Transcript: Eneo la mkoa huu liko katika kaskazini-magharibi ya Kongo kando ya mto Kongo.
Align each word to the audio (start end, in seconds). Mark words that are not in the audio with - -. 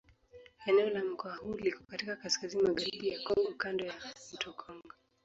Eneo 0.65 0.89
la 0.89 1.03
mkoa 1.03 1.35
huu 1.35 1.53
liko 1.57 1.83
katika 1.87 2.15
kaskazini-magharibi 2.15 3.07
ya 3.09 3.19
Kongo 3.23 3.53
kando 3.57 3.85
ya 3.85 3.93
mto 4.33 4.53
Kongo. 4.53 4.91